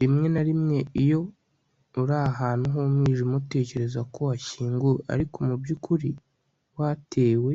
rimwe 0.00 0.26
na 0.34 0.42
rimwe 0.48 0.76
iyo 1.02 1.20
uri 2.00 2.14
ahantu 2.30 2.64
h'umwijima 2.72 3.34
utekereza 3.42 4.00
ko 4.12 4.18
washyinguwe, 4.28 5.00
ariko 5.12 5.36
mu 5.46 5.54
by'ukuri 5.62 6.10
watewe 6.78 7.54